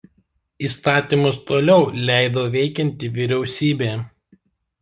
[0.67, 3.93] Įstatymus toliau leido veikianti vyriausybė.